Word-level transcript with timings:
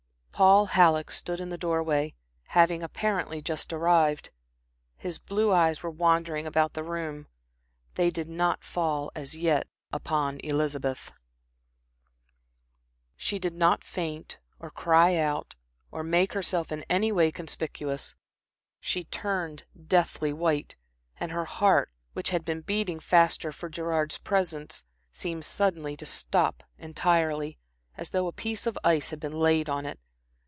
Paul 0.33 0.65
Halleck 0.65 1.11
stood 1.11 1.39
in 1.39 1.49
the 1.49 1.55
door 1.57 1.83
way, 1.83 2.15
having 2.47 2.81
apparently 2.81 3.43
just 3.43 3.71
arrived. 3.71 4.31
His 4.97 5.19
blue 5.19 5.51
eyes 5.51 5.83
were 5.83 5.91
wandering 5.91 6.47
about 6.47 6.73
the 6.73 6.81
room. 6.83 7.27
They 7.93 8.09
did 8.09 8.27
not 8.27 8.63
fall, 8.63 9.11
as 9.13 9.35
yet, 9.35 9.67
upon 9.93 10.39
Elizabeth. 10.39 11.11
She 13.15 13.37
did 13.37 13.53
not 13.53 13.83
faint, 13.83 14.39
or 14.59 14.71
cry 14.71 15.15
out, 15.15 15.53
or 15.91 16.01
make 16.01 16.33
herself 16.33 16.71
in 16.71 16.83
any 16.89 17.11
way 17.11 17.31
conspicuous. 17.31 18.15
She 18.79 19.03
turned 19.03 19.65
deathly 19.79 20.33
white, 20.33 20.75
and 21.19 21.31
her 21.31 21.45
heart, 21.45 21.91
which 22.13 22.31
had 22.31 22.43
been 22.43 22.61
beating 22.61 22.99
faster 22.99 23.51
for 23.51 23.69
Gerard's 23.69 24.17
presence, 24.17 24.83
seemed 25.11 25.45
suddenly 25.45 25.95
to 25.97 26.05
stop 26.07 26.63
entirely, 26.79 27.59
as 27.95 28.09
though 28.09 28.25
a 28.25 28.31
piece 28.33 28.65
of 28.65 28.75
ice 28.83 29.11
had 29.11 29.19
been 29.19 29.37
laid 29.37 29.69
on 29.69 29.85
it. 29.85 29.99